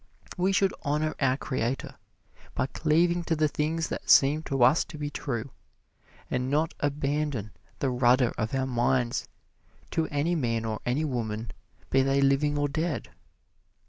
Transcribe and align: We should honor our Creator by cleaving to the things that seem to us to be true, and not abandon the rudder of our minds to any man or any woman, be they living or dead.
We 0.35 0.51
should 0.51 0.73
honor 0.81 1.13
our 1.19 1.37
Creator 1.37 1.93
by 2.55 2.65
cleaving 2.65 3.23
to 3.25 3.35
the 3.35 3.47
things 3.47 3.89
that 3.89 4.09
seem 4.09 4.41
to 4.45 4.63
us 4.63 4.83
to 4.85 4.97
be 4.97 5.11
true, 5.11 5.51
and 6.27 6.49
not 6.49 6.73
abandon 6.79 7.51
the 7.77 7.91
rudder 7.91 8.33
of 8.35 8.55
our 8.55 8.65
minds 8.65 9.27
to 9.91 10.07
any 10.07 10.33
man 10.33 10.65
or 10.65 10.79
any 10.87 11.05
woman, 11.05 11.51
be 11.91 12.01
they 12.01 12.19
living 12.19 12.57
or 12.57 12.67
dead. 12.67 13.11